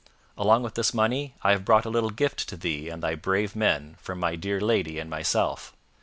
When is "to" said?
2.49-2.57